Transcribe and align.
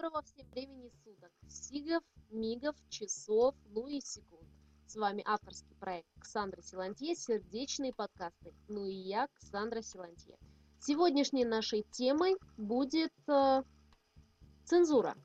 Доброго 0.00 0.22
всем 0.22 0.46
времени 0.52 0.92
суток, 1.02 1.32
сигов, 1.48 2.04
мигов, 2.30 2.76
часов, 2.88 3.56
ну 3.70 3.88
и 3.88 4.00
секунд. 4.00 4.46
С 4.86 4.94
вами 4.94 5.24
авторский 5.26 5.74
проект 5.80 6.06
Ксандра 6.20 6.62
Силантье, 6.62 7.16
сердечные 7.16 7.92
подкасты. 7.92 8.54
Ну 8.68 8.86
и 8.86 8.92
я, 8.94 9.26
Ксандра 9.34 9.82
Силантье. 9.82 10.38
Сегодняшней 10.78 11.44
нашей 11.44 11.84
темой 11.90 12.36
будет 12.56 13.10
э, 13.26 13.64
цензура. 14.64 15.16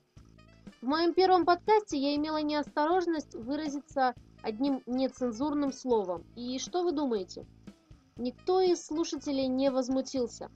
В 0.81 0.87
моем 0.87 1.13
первом 1.13 1.45
подкасте 1.45 1.99
я 1.99 2.15
имела 2.15 2.41
неосторожность 2.41 3.35
выразиться 3.35 4.15
одним 4.41 4.81
нецензурным 4.87 5.71
словом. 5.71 6.25
И 6.35 6.57
что 6.57 6.81
вы 6.81 6.93
думаете? 6.93 7.45
Никто 8.15 8.59
из 8.59 8.83
слушателей 8.83 9.45
не 9.45 9.69
возмутился. 9.69 10.49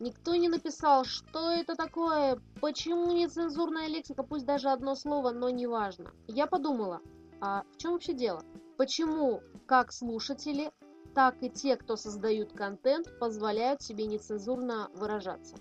Никто 0.00 0.34
не 0.34 0.48
написал, 0.48 1.04
что 1.04 1.50
это 1.50 1.74
такое, 1.74 2.38
почему 2.60 3.12
нецензурная 3.12 3.88
лексика, 3.88 4.22
пусть 4.22 4.46
даже 4.46 4.70
одно 4.70 4.94
слово, 4.94 5.30
но 5.30 5.50
неважно. 5.50 6.10
Я 6.26 6.46
подумала, 6.46 7.00
а 7.40 7.64
в 7.72 7.76
чем 7.76 7.92
вообще 7.92 8.12
дело? 8.12 8.42
Почему 8.76 9.42
как 9.66 9.92
слушатели, 9.92 10.72
так 11.14 11.36
и 11.42 11.50
те, 11.50 11.76
кто 11.76 11.96
создают 11.96 12.52
контент, 12.52 13.06
позволяют 13.18 13.82
себе 13.82 14.06
нецензурно 14.06 14.90
выражаться? 14.94 15.56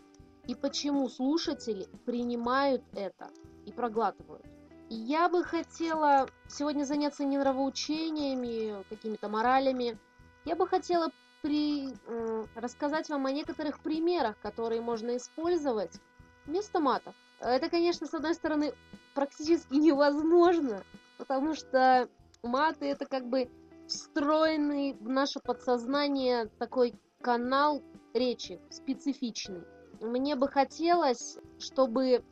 И 0.47 0.55
почему 0.55 1.07
слушатели 1.09 1.87
принимают 2.05 2.83
это 2.93 3.29
и 3.65 3.71
проглатывают? 3.71 4.45
Я 4.89 5.29
бы 5.29 5.43
хотела 5.43 6.27
сегодня 6.49 6.83
заняться 6.83 7.23
не 7.23 7.37
нравоучениями, 7.37 8.83
какими-то 8.89 9.29
моралями. 9.29 9.97
Я 10.45 10.55
бы 10.55 10.67
хотела 10.67 11.11
при, 11.41 11.89
э, 11.89 12.45
рассказать 12.55 13.09
вам 13.09 13.25
о 13.25 13.31
некоторых 13.31 13.79
примерах, 13.79 14.35
которые 14.41 14.81
можно 14.81 15.17
использовать 15.17 15.99
вместо 16.45 16.79
матов. 16.79 17.15
Это, 17.39 17.69
конечно, 17.69 18.07
с 18.07 18.13
одной 18.13 18.35
стороны, 18.35 18.73
практически 19.15 19.73
невозможно, 19.75 20.83
потому 21.17 21.55
что 21.55 22.07
маты 22.43 22.85
это 22.85 23.05
как 23.05 23.27
бы 23.27 23.49
встроенный 23.87 24.93
в 24.93 25.09
наше 25.09 25.39
подсознание 25.39 26.47
такой 26.59 26.93
канал 27.21 27.81
речи, 28.13 28.59
специфичный. 28.69 29.63
Мне 29.99 30.35
бы 30.35 30.47
хотелось, 30.47 31.37
чтобы 31.59 32.23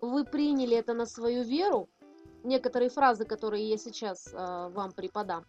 вы 0.00 0.24
приняли 0.24 0.76
это 0.76 0.94
на 0.94 1.06
свою 1.06 1.44
веру, 1.44 1.88
некоторые 2.42 2.90
фразы, 2.90 3.24
которые 3.24 3.68
я 3.68 3.76
сейчас 3.76 4.28
э, 4.32 4.36
вам 4.36 4.92
преподам, 4.92 5.44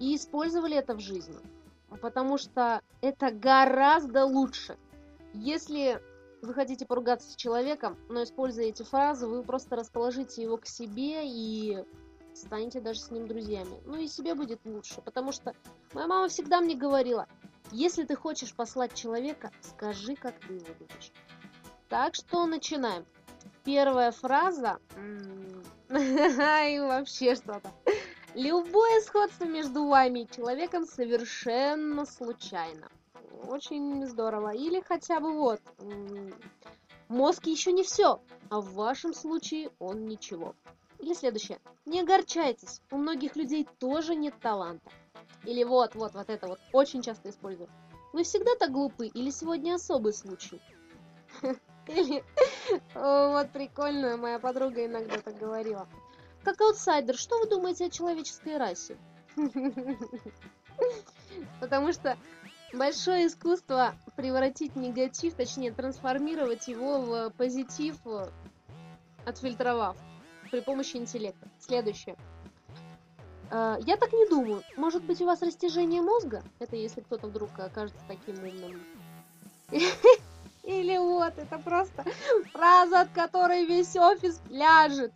и 0.00 0.16
использовали 0.16 0.76
это 0.76 0.94
в 0.94 1.00
жизни 1.00 1.38
потому 1.98 2.38
что 2.38 2.82
это 3.00 3.30
гораздо 3.30 4.24
лучше. 4.24 4.76
Если 5.32 6.00
вы 6.42 6.54
хотите 6.54 6.86
поругаться 6.86 7.30
с 7.30 7.36
человеком, 7.36 7.98
но 8.08 8.22
используя 8.22 8.66
эти 8.66 8.82
фразы, 8.82 9.26
вы 9.26 9.42
просто 9.42 9.76
расположите 9.76 10.42
его 10.42 10.56
к 10.56 10.66
себе 10.66 11.22
и 11.24 11.84
станете 12.34 12.80
даже 12.80 13.00
с 13.00 13.10
ним 13.10 13.28
друзьями. 13.28 13.80
Ну 13.84 13.96
и 13.96 14.08
себе 14.08 14.34
будет 14.34 14.60
лучше, 14.64 15.00
потому 15.02 15.32
что 15.32 15.54
моя 15.92 16.06
мама 16.06 16.28
всегда 16.28 16.60
мне 16.60 16.74
говорила, 16.74 17.26
если 17.72 18.04
ты 18.04 18.16
хочешь 18.16 18.54
послать 18.54 18.94
человека, 18.94 19.50
скажи, 19.60 20.16
как 20.16 20.38
ты 20.40 20.54
его 20.54 20.66
любишь. 20.78 21.12
Так 21.88 22.14
что 22.14 22.46
начинаем. 22.46 23.04
Первая 23.64 24.12
фраза... 24.12 24.78
И 25.90 26.78
вообще 26.78 27.34
что-то. 27.34 27.72
Любое 28.34 29.00
сходство 29.00 29.44
между 29.44 29.86
вами 29.86 30.20
и 30.20 30.30
человеком 30.30 30.86
совершенно 30.86 32.06
случайно. 32.06 32.88
Очень 33.48 34.06
здорово. 34.06 34.54
Или 34.54 34.80
хотя 34.80 35.18
бы 35.18 35.32
вот, 35.32 35.60
мозг 37.08 37.46
еще 37.46 37.72
не 37.72 37.82
все, 37.82 38.20
а 38.48 38.60
в 38.60 38.74
вашем 38.74 39.14
случае 39.14 39.70
он 39.80 40.06
ничего. 40.06 40.54
Или 41.00 41.14
следующее. 41.14 41.58
Не 41.86 42.00
огорчайтесь, 42.00 42.82
у 42.92 42.98
многих 42.98 43.34
людей 43.34 43.66
тоже 43.78 44.14
нет 44.14 44.34
таланта. 44.40 44.90
Или 45.44 45.64
вот, 45.64 45.94
вот, 45.96 46.14
вот 46.14 46.30
это 46.30 46.46
вот, 46.46 46.60
очень 46.72 47.02
часто 47.02 47.30
использую. 47.30 47.68
Вы 48.12 48.22
всегда 48.22 48.54
так 48.56 48.70
глупы 48.70 49.08
или 49.08 49.30
сегодня 49.30 49.74
особый 49.74 50.12
случай? 50.12 50.60
Или, 51.88 52.22
вот 52.94 53.50
прикольно, 53.50 54.16
моя 54.16 54.38
подруга 54.38 54.84
иногда 54.86 55.18
так 55.18 55.36
говорила. 55.38 55.88
Как 56.44 56.60
аутсайдер, 56.60 57.16
что 57.16 57.38
вы 57.38 57.46
думаете 57.46 57.86
о 57.86 57.90
человеческой 57.90 58.56
расе? 58.56 58.96
Потому 61.60 61.92
что 61.92 62.16
большое 62.72 63.26
искусство 63.26 63.94
превратить 64.16 64.76
негатив, 64.76 65.34
точнее 65.34 65.72
трансформировать 65.72 66.68
его 66.68 67.00
в 67.00 67.30
позитив, 67.30 67.96
отфильтровав 69.24 69.96
при 70.50 70.60
помощи 70.60 70.96
интеллекта. 70.96 71.48
Следующее. 71.58 72.16
Э, 73.50 73.76
я 73.80 73.96
так 73.96 74.12
не 74.12 74.28
думаю. 74.28 74.62
Может 74.76 75.04
быть, 75.04 75.20
у 75.20 75.26
вас 75.26 75.42
растяжение 75.42 76.00
мозга? 76.00 76.42
Это 76.58 76.76
если 76.76 77.00
кто-то 77.02 77.26
вдруг 77.26 77.50
окажется 77.58 78.00
таким 78.08 78.36
умным. 78.38 78.80
Или 80.62 80.96
вот, 80.98 81.36
это 81.36 81.58
просто 81.58 82.04
фраза, 82.52 83.00
от 83.02 83.10
которой 83.10 83.66
весь 83.66 83.96
офис 83.96 84.40
пляжет. 84.48 85.12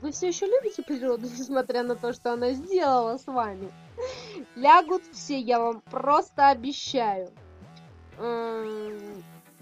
Вы 0.00 0.12
все 0.12 0.28
еще 0.28 0.46
любите 0.46 0.82
природу, 0.82 1.26
несмотря 1.38 1.82
на 1.82 1.96
то, 1.96 2.12
что 2.12 2.32
она 2.32 2.52
сделала 2.52 3.18
с 3.18 3.26
вами? 3.26 3.70
Лягут 4.54 5.02
все, 5.12 5.38
я 5.38 5.58
вам 5.58 5.80
просто 5.80 6.48
обещаю. 6.48 7.30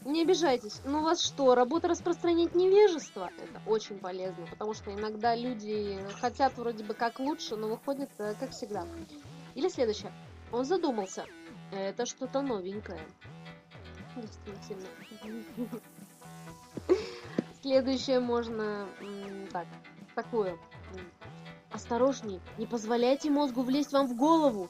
Не 0.07 0.23
обижайтесь. 0.23 0.83
Ну, 0.85 1.03
вас 1.03 1.21
что, 1.21 1.57
работа 1.57 1.89
распространять 1.89 2.55
невежество? 2.55 3.29
Это 3.39 3.61
очень 3.69 3.99
полезно, 3.99 4.47
потому 4.47 4.73
что 4.73 4.95
иногда 4.95 5.35
люди 5.35 5.99
хотят 6.21 6.57
вроде 6.57 6.85
бы 6.85 6.95
как 6.95 7.19
лучше, 7.19 7.57
но 7.57 7.67
выходит 7.67 8.09
э, 8.19 8.35
как 8.39 8.53
всегда. 8.53 8.87
Или 9.57 9.69
следующее. 9.69 10.13
Он 10.53 10.65
задумался. 10.65 11.27
Это 11.73 12.07
что-то 12.07 12.41
новенькое. 12.41 13.01
Действительно. 14.15 14.87
Следующее 17.63 18.21
можно... 18.21 18.87
Так, 19.53 19.67
такое. 20.17 20.59
Осторожней, 21.71 22.41
не 22.59 22.67
позволяйте 22.67 23.31
мозгу 23.31 23.63
влезть 23.63 23.93
вам 23.93 24.09
в 24.09 24.17
голову. 24.17 24.69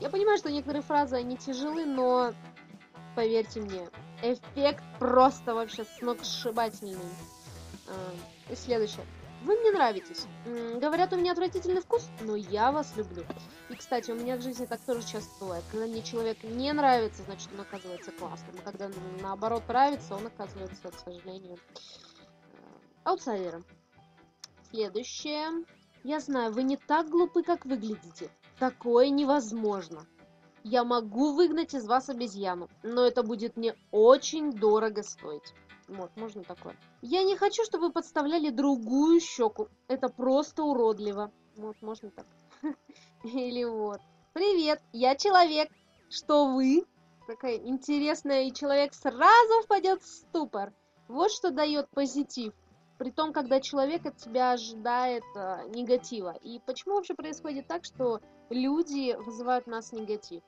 Я 0.00 0.08
понимаю, 0.08 0.38
что 0.38 0.50
некоторые 0.50 0.82
фразы, 0.82 1.16
они 1.16 1.36
тяжелы, 1.36 1.84
но 1.84 2.32
поверьте 3.14 3.60
мне, 3.60 3.88
эффект 4.22 4.82
просто 4.98 5.54
вообще 5.54 5.84
сногсшибательный. 5.84 6.96
А, 7.88 8.52
и 8.52 8.56
следующее. 8.56 9.04
Вы 9.44 9.56
мне 9.56 9.70
нравитесь. 9.70 10.26
Говорят, 10.80 11.12
у 11.12 11.16
меня 11.16 11.32
отвратительный 11.32 11.80
вкус, 11.80 12.08
но 12.22 12.34
я 12.34 12.72
вас 12.72 12.96
люблю. 12.96 13.24
И, 13.68 13.74
кстати, 13.74 14.10
у 14.10 14.16
меня 14.16 14.36
в 14.36 14.42
жизни 14.42 14.66
так 14.66 14.80
тоже 14.80 15.06
часто 15.06 15.30
бывает. 15.40 15.64
Когда 15.70 15.86
мне 15.86 16.02
человек 16.02 16.42
не 16.42 16.72
нравится, 16.72 17.22
значит, 17.22 17.48
он 17.54 17.60
оказывается 17.60 18.10
классным. 18.12 18.56
А 18.58 18.70
когда 18.70 18.90
наоборот 19.20 19.62
нравится, 19.68 20.14
он 20.14 20.26
оказывается, 20.26 20.90
к 20.90 20.98
сожалению, 20.98 21.56
аутсайдером. 23.04 23.64
Следующее. 24.70 25.64
Я 26.04 26.20
знаю, 26.20 26.52
вы 26.52 26.62
не 26.62 26.76
так 26.76 27.08
глупы, 27.08 27.42
как 27.42 27.64
выглядите. 27.64 28.30
Такое 28.58 29.08
невозможно. 29.08 30.06
Я 30.62 30.84
могу 30.84 31.32
выгнать 31.32 31.74
из 31.74 31.86
вас 31.86 32.08
обезьяну, 32.08 32.68
но 32.82 33.06
это 33.06 33.22
будет 33.22 33.56
мне 33.56 33.74
очень 33.90 34.52
дорого 34.52 35.02
стоить. 35.02 35.54
Вот, 35.88 36.14
можно 36.16 36.42
такое. 36.42 36.76
Я 37.00 37.22
не 37.22 37.36
хочу, 37.36 37.64
чтобы 37.64 37.86
вы 37.86 37.92
подставляли 37.92 38.50
другую 38.50 39.20
щеку. 39.20 39.68
Это 39.86 40.08
просто 40.08 40.64
уродливо. 40.64 41.32
Вот, 41.56 41.80
можно 41.80 42.10
так. 42.10 42.26
Или 43.24 43.64
вот. 43.64 44.00
Привет, 44.34 44.82
я 44.92 45.16
человек. 45.16 45.70
Что 46.10 46.52
вы? 46.52 46.84
Такая 47.26 47.56
интересная, 47.56 48.44
и 48.44 48.52
человек 48.52 48.94
сразу 48.94 49.62
впадет 49.64 50.02
в 50.02 50.06
ступор. 50.06 50.72
Вот 51.08 51.30
что 51.30 51.50
дает 51.50 51.88
позитив 51.90 52.52
при 52.98 53.10
том, 53.10 53.32
когда 53.32 53.60
человек 53.60 54.04
от 54.06 54.16
тебя 54.16 54.52
ожидает 54.52 55.22
э, 55.36 55.68
негатива. 55.68 56.36
И 56.42 56.60
почему 56.66 56.96
вообще 56.96 57.14
происходит 57.14 57.68
так, 57.68 57.84
что 57.84 58.20
люди 58.50 59.16
вызывают 59.24 59.66
в 59.66 59.68
нас 59.68 59.92
негатив? 59.92 60.42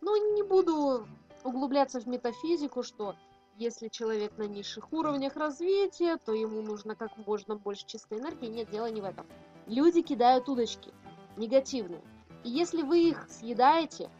Ну, 0.00 0.34
не 0.34 0.42
буду 0.42 1.06
углубляться 1.42 2.00
в 2.00 2.06
метафизику, 2.06 2.82
что 2.82 3.16
если 3.56 3.88
человек 3.88 4.36
на 4.38 4.44
низших 4.44 4.92
уровнях 4.92 5.34
развития, 5.34 6.18
то 6.18 6.32
ему 6.32 6.62
нужно 6.62 6.94
как 6.94 7.16
можно 7.26 7.56
больше 7.56 7.86
чистой 7.86 8.18
энергии. 8.18 8.46
Нет, 8.46 8.70
дело 8.70 8.90
не 8.90 9.00
в 9.00 9.04
этом. 9.04 9.26
Люди 9.66 10.02
кидают 10.02 10.48
удочки, 10.48 10.92
негативные. 11.36 12.02
И 12.44 12.50
если 12.50 12.82
вы 12.82 13.08
их 13.08 13.26
съедаете, 13.28 14.10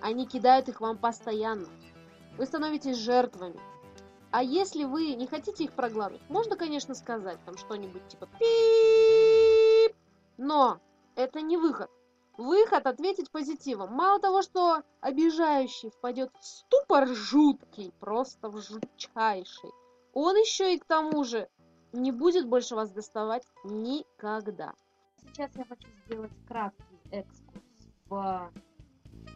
они 0.00 0.26
кидают 0.26 0.68
их 0.68 0.80
вам 0.80 0.98
постоянно. 0.98 1.68
Вы 2.36 2.46
становитесь 2.46 2.98
жертвами. 2.98 3.58
А 4.34 4.42
если 4.42 4.82
вы 4.82 5.14
не 5.14 5.28
хотите 5.28 5.62
их 5.62 5.74
проглатывать, 5.74 6.28
можно, 6.28 6.56
конечно, 6.56 6.96
сказать 6.96 7.38
там 7.44 7.56
что-нибудь 7.56 8.08
типа 8.08 8.26
пип, 8.40 9.96
но 10.38 10.80
это 11.14 11.40
не 11.40 11.56
выход. 11.56 11.88
Выход 12.36 12.84
ответить 12.88 13.30
позитивом. 13.30 13.92
Мало 13.92 14.18
того, 14.18 14.42
что 14.42 14.82
обижающий 15.00 15.90
впадет 15.90 16.32
в 16.40 16.44
ступор 16.44 17.06
жуткий, 17.06 17.92
просто 18.00 18.48
в 18.48 18.60
жутчайший, 18.60 19.70
он 20.14 20.34
еще 20.34 20.74
и 20.74 20.80
к 20.80 20.84
тому 20.84 21.22
же 21.22 21.48
не 21.92 22.10
будет 22.10 22.48
больше 22.48 22.74
вас 22.74 22.90
доставать 22.90 23.44
никогда. 23.62 24.72
Сейчас 25.22 25.52
я 25.54 25.64
хочу 25.64 25.86
сделать 26.06 26.32
краткий 26.48 26.98
экскурс 27.12 27.62
в 28.08 28.50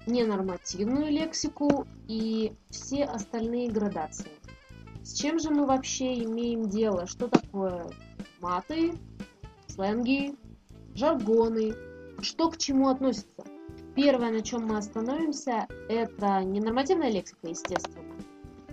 ненормативную 0.08 1.12
лексику 1.12 1.86
и 2.08 2.52
все 2.68 3.04
остальные 3.04 3.70
градации. 3.70 4.32
С 5.08 5.14
чем 5.14 5.38
же 5.38 5.48
мы 5.48 5.64
вообще 5.64 6.22
имеем 6.22 6.68
дело? 6.68 7.06
Что 7.06 7.28
такое 7.28 7.86
маты, 8.42 8.92
сленги, 9.66 10.34
жаргоны? 10.94 11.74
Что 12.20 12.50
к 12.50 12.58
чему 12.58 12.88
относится? 12.88 13.42
Первое, 13.96 14.30
на 14.30 14.42
чем 14.42 14.66
мы 14.66 14.76
остановимся, 14.76 15.66
это 15.88 16.44
ненормативная 16.44 17.10
лексика, 17.10 17.48
естественно. 17.48 18.04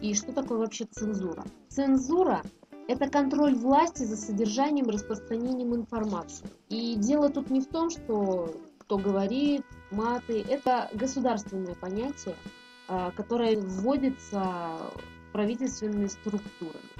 И 0.01 0.13
что 0.13 0.33
такое 0.33 0.57
вообще 0.57 0.83
цензура? 0.83 1.45
Цензура– 1.69 2.41
это 2.89 3.09
контроль 3.09 3.55
власти 3.55 4.03
за 4.03 4.17
содержанием 4.17 4.87
и 4.89 4.91
распространением 4.91 5.73
информации. 5.73 6.49
И 6.67 6.95
дело 6.95 7.29
тут 7.29 7.49
не 7.49 7.61
в 7.61 7.67
том, 7.67 7.89
что 7.89 8.53
кто 8.79 8.97
говорит, 8.97 9.63
маты. 9.89 10.43
Это 10.49 10.89
государственное 10.93 11.75
понятие, 11.75 12.35
а, 12.89 13.11
которое 13.11 13.57
вводится 13.57 14.91
правительственными 15.35 16.07
структурами. 16.07 16.91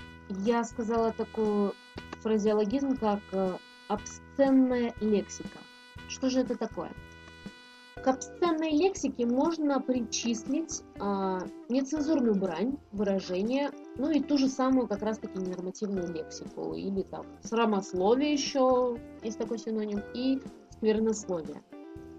Я 0.44 0.66
сказала 0.66 1.14
такой 1.14 1.72
фразеологизм, 2.20 2.98
как 2.98 3.22
э, 3.32 3.56
обсценная 3.88 4.94
лексика. 5.00 5.58
Что 6.10 6.30
же 6.30 6.42
это 6.42 6.58
такое? 6.58 6.92
К 8.04 8.08
обсценной 8.08 8.72
лексике 8.72 9.26
можно 9.26 9.80
причислить 9.80 10.84
а, 11.00 11.40
нецензурную 11.70 12.36
брань, 12.36 12.78
выражение, 12.92 13.72
ну 13.98 14.12
и 14.12 14.20
ту 14.22 14.38
же 14.38 14.50
самую 14.50 14.90
как 14.90 15.02
раз-таки 15.02 15.40
нормативную 15.40 16.14
лексику, 16.14 16.74
или 16.74 17.04
там 17.04 17.26
срамословие 17.42 18.34
еще 18.34 18.98
есть 19.24 19.38
такой 19.38 19.60
синоним, 19.60 20.04
и 20.14 20.42
сквернословие. 20.72 21.64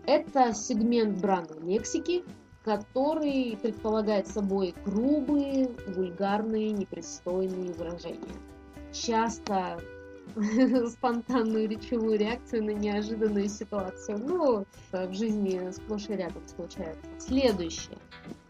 Это 0.06 0.54
сегмент 0.54 1.20
бранной 1.20 1.60
лексики, 1.60 2.24
который 2.66 3.56
предполагает 3.62 4.26
собой 4.26 4.74
грубые, 4.84 5.70
вульгарные, 5.86 6.72
непристойные 6.72 7.72
выражения. 7.72 8.34
Часто 8.92 9.80
спонтанную 10.90 11.68
речевую 11.68 12.18
реакцию 12.18 12.64
на 12.64 12.70
неожиданную 12.70 13.48
ситуацию. 13.48 14.18
Ну, 14.18 14.66
в 14.90 15.14
жизни 15.14 15.70
сплошь 15.70 16.08
и 16.08 16.14
рядом 16.14 16.42
случается. 16.48 17.00
Следующее. 17.20 17.98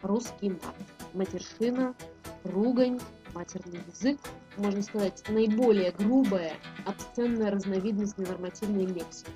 Русский 0.01 0.49
мат. 0.49 0.75
Матершина, 1.13 1.93
ругань, 2.43 2.99
матерный 3.35 3.81
язык, 3.87 4.19
можно 4.57 4.81
сказать, 4.81 5.23
наиболее 5.29 5.91
грубая, 5.91 6.53
обсценная 6.87 7.51
разновидность 7.51 8.17
ненормативной 8.17 8.87
лексики 8.87 9.31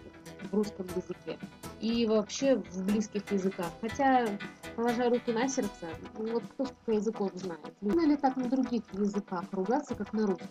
в 0.50 0.56
русском 0.56 0.88
языке 0.88 1.38
и 1.82 2.06
вообще 2.06 2.56
в 2.56 2.84
близких 2.84 3.32
языках. 3.32 3.72
Хотя, 3.80 4.28
положа 4.76 5.10
руку 5.10 5.32
на 5.32 5.48
сердце, 5.48 5.88
ну, 6.18 6.34
вот 6.34 6.44
кто 6.44 6.66
сколько 6.66 6.92
языков 6.92 7.32
знает. 7.36 7.74
Можно 7.82 8.08
ли 8.08 8.18
так 8.18 8.36
на 8.38 8.50
других 8.50 8.84
языках 8.94 9.46
ругаться, 9.52 9.96
как 9.96 10.14
на 10.14 10.28
русском? 10.28 10.50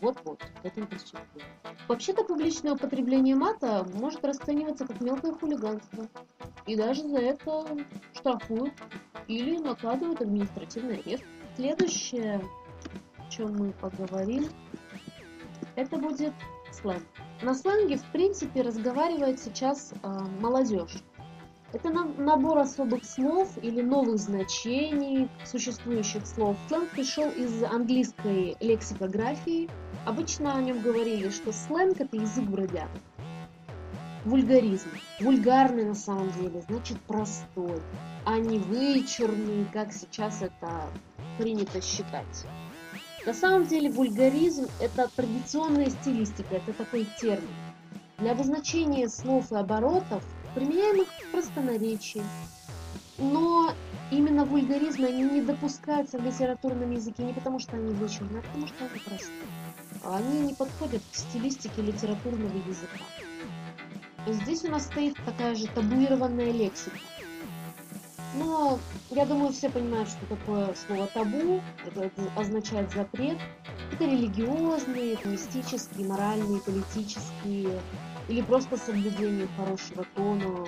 Вот-вот, 0.00 0.42
этим 0.62 0.86
причастие. 0.86 1.44
Вообще-то 1.88 2.24
публичное 2.24 2.72
употребление 2.72 3.36
мата 3.36 3.86
может 3.94 4.24
расцениваться 4.24 4.86
как 4.86 5.00
мелкое 5.00 5.32
хулиганство. 5.32 6.08
И 6.66 6.76
даже 6.76 7.08
за 7.08 7.18
это 7.18 7.64
штрафуют 8.14 8.74
или 9.28 9.58
накладывают 9.58 10.20
административный 10.20 10.98
арест. 10.98 11.24
Следующее, 11.56 12.42
о 13.18 13.30
чем 13.30 13.56
мы 13.56 13.72
поговорим, 13.72 14.48
это 15.76 15.96
будет 15.98 16.32
сленг. 16.72 17.02
На 17.42 17.54
сленге, 17.54 17.96
в 17.96 18.04
принципе, 18.12 18.62
разговаривает 18.62 19.40
сейчас 19.40 19.92
э, 19.92 20.08
молодежь. 20.40 21.02
Это 21.72 21.90
набор 21.90 22.58
особых 22.58 23.02
слов 23.04 23.48
или 23.62 23.80
новых 23.80 24.18
значений 24.18 25.30
существующих 25.46 26.26
слов. 26.26 26.56
Сленг 26.68 26.90
пришел 26.90 27.30
из 27.30 27.62
английской 27.64 28.56
лексикографии. 28.60 29.70
Обычно 30.04 30.54
о 30.54 30.60
нем 30.60 30.82
говорили, 30.82 31.30
что 31.30 31.50
сленг– 31.50 31.96
это 32.00 32.16
язык 32.16 32.44
бродяг. 32.44 32.90
Вульгаризм. 34.26 34.90
Вульгарный 35.20 35.86
на 35.86 35.94
самом 35.94 36.30
деле, 36.32 36.62
значит 36.68 37.00
простой, 37.02 37.80
а 38.26 38.38
не 38.38 38.58
вычурный, 38.58 39.66
как 39.72 39.92
сейчас 39.92 40.42
это 40.42 40.88
принято 41.38 41.80
считать. 41.80 42.46
На 43.24 43.32
самом 43.32 43.66
деле 43.66 43.90
вульгаризм– 43.90 44.66
это 44.80 45.08
традиционная 45.16 45.88
стилистика, 45.88 46.56
это 46.56 46.72
такой 46.74 47.06
термин. 47.18 47.48
Для 48.18 48.32
обозначения 48.32 49.08
слов 49.08 49.50
и 49.50 49.56
оборотов, 49.56 50.22
применяемых 50.54 51.08
в 51.08 51.32
простонаречии. 51.32 52.22
Но 53.18 53.72
именно 54.10 54.44
вульгаризмы, 54.44 55.06
они 55.06 55.22
не 55.24 55.42
допускаются 55.42 56.18
в 56.18 56.24
литературном 56.24 56.90
языке 56.92 57.22
не 57.24 57.32
потому, 57.32 57.58
что 57.58 57.76
они 57.76 57.92
вычурны, 57.94 58.38
а 58.38 58.42
потому, 58.42 58.66
что 58.66 58.84
они 58.84 58.98
простые. 59.00 59.42
Они 60.04 60.40
не 60.40 60.54
подходят 60.54 61.02
к 61.12 61.14
стилистике 61.14 61.82
литературного 61.82 62.56
языка. 62.66 62.98
Здесь 64.26 64.64
у 64.64 64.70
нас 64.70 64.84
стоит 64.84 65.16
такая 65.24 65.54
же 65.54 65.66
табуированная 65.68 66.52
лексика. 66.52 66.98
Но 68.34 68.78
я 69.10 69.26
думаю, 69.26 69.52
все 69.52 69.68
понимают, 69.68 70.08
что 70.08 70.24
такое 70.26 70.74
слово 70.86 71.06
табу. 71.08 71.60
Это 71.84 72.10
означает 72.36 72.90
запрет. 72.92 73.36
Это 73.92 74.04
религиозные, 74.04 75.18
мистические, 75.24 76.08
моральные, 76.08 76.60
политические 76.60 77.80
или 78.28 78.42
просто 78.42 78.76
соблюдение 78.76 79.48
хорошего 79.56 80.04
тона. 80.14 80.66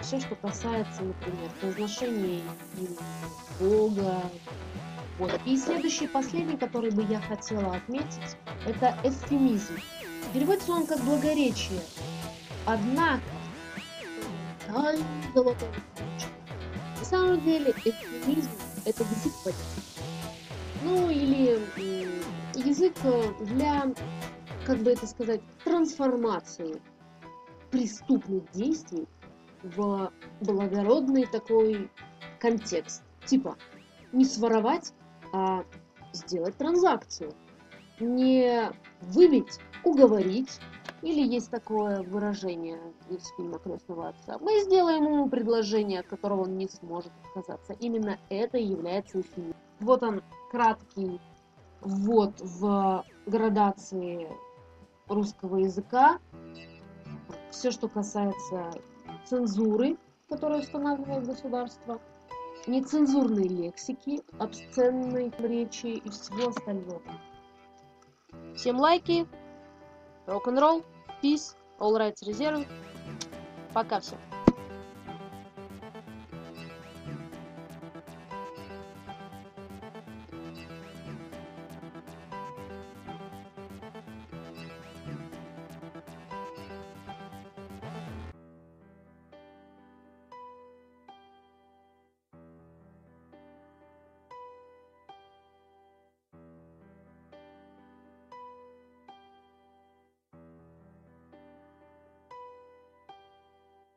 Все, 0.00 0.20
что 0.20 0.34
касается, 0.36 1.02
например, 1.02 1.50
произношения 1.60 2.42
Бога. 3.60 4.22
Вот. 5.18 5.40
И 5.46 5.56
следующий, 5.56 6.08
последний, 6.08 6.56
который 6.56 6.90
бы 6.90 7.04
я 7.04 7.20
хотела 7.20 7.76
отметить, 7.76 8.36
это 8.66 8.96
эвфемизм. 9.04 9.76
Переводится 10.32 10.72
он 10.72 10.86
как 10.86 11.00
благоречие. 11.00 11.80
Однако, 12.66 13.22
золотой 15.34 15.68
на 16.98 17.04
самом 17.04 17.40
деле 17.42 17.70
эвфемизм– 17.84 18.50
это 18.86 19.02
язык. 19.02 19.54
Ну, 20.82 21.10
или 21.10 21.60
язык 22.54 22.94
э, 23.04 23.32
для, 23.40 23.92
как 24.66 24.78
бы 24.78 24.92
это 24.92 25.06
сказать, 25.06 25.40
трансформации 25.64 26.80
преступных 27.74 28.48
действий 28.52 29.08
в 29.64 30.12
благородный 30.40 31.26
такой 31.26 31.90
контекст. 32.38 33.02
Типа, 33.26 33.56
не 34.12 34.24
своровать, 34.24 34.92
а 35.32 35.64
сделать 36.12 36.56
транзакцию. 36.56 37.32
Не 37.98 38.70
выбить, 39.00 39.58
уговорить, 39.82 40.60
или 41.02 41.20
есть 41.20 41.50
такое 41.50 42.02
выражение 42.02 42.78
из 43.10 43.26
фильма 43.36 43.58
«Крестного 43.58 44.10
отца». 44.10 44.38
Мы 44.38 44.60
сделаем 44.60 45.04
ему 45.04 45.28
предложение, 45.28 46.00
от 46.00 46.06
которого 46.06 46.42
он 46.42 46.56
не 46.56 46.68
сможет 46.68 47.10
отказаться. 47.24 47.72
Именно 47.80 48.18
это 48.28 48.56
является 48.56 49.20
эфемизмом. 49.20 49.56
Вот 49.80 50.02
он, 50.04 50.22
краткий 50.52 51.20
ввод 51.80 52.40
в 52.40 53.04
градации 53.26 54.28
русского 55.08 55.56
языка. 55.56 56.20
Все, 57.54 57.70
что 57.70 57.88
касается 57.88 58.72
цензуры, 59.24 59.96
которую 60.28 60.60
устанавливает 60.60 61.24
государство, 61.24 62.00
нецензурной 62.66 63.46
лексики, 63.46 64.22
обсценной 64.38 65.32
речи 65.38 65.86
и 65.86 66.10
всего 66.10 66.48
остального. 66.48 67.00
Всем 68.56 68.78
лайки, 68.78 69.26
рок-н-ролл. 70.26 70.82
Peace, 71.22 71.54
All 71.78 71.96
Rights 71.96 72.26
Reserved. 72.26 72.66
Пока 73.72 74.00
всем. 74.00 74.18